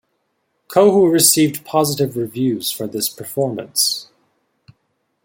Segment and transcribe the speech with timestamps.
[0.67, 4.07] Cohu received positive reviews for this performance.